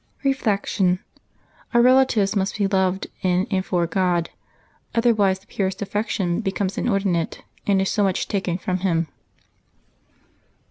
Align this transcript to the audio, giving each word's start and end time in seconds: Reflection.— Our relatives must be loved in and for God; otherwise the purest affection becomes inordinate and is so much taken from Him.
Reflection.— 0.23 0.97
Our 1.75 1.81
relatives 1.83 2.35
must 2.35 2.57
be 2.57 2.65
loved 2.65 3.05
in 3.21 3.45
and 3.51 3.63
for 3.63 3.85
God; 3.85 4.31
otherwise 4.95 5.37
the 5.37 5.45
purest 5.45 5.79
affection 5.79 6.39
becomes 6.41 6.75
inordinate 6.75 7.43
and 7.67 7.79
is 7.79 7.91
so 7.91 8.01
much 8.01 8.27
taken 8.27 8.57
from 8.57 8.77
Him. 8.79 9.09